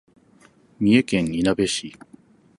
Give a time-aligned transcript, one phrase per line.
[0.79, 1.93] 三重県いなべ市